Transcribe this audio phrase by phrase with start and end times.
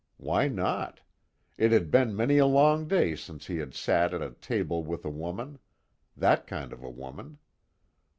[0.17, 1.01] Why not?
[1.59, 5.05] It had been many a long day since he had sat at a table with
[5.05, 5.59] a woman
[6.17, 7.37] that kind of a woman.